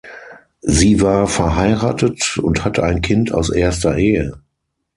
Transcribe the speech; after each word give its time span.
Sie 0.61 0.99
war 1.01 1.27
verheiratet 1.27 2.39
und 2.41 2.65
hatte 2.65 2.81
ein 2.83 3.03
Kind 3.03 3.31
aus 3.31 3.51
erster 3.51 3.97
Ehe. 3.99 4.33